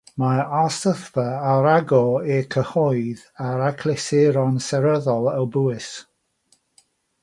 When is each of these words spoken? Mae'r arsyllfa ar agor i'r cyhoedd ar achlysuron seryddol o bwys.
Mae'r 0.21 0.47
arsyllfa 0.59 1.25
ar 1.49 1.67
agor 1.73 2.25
i'r 2.37 2.49
cyhoedd 2.57 3.23
ar 3.51 3.61
achlysuron 3.69 4.61
seryddol 4.73 5.31
o 5.37 5.49
bwys. 5.59 5.93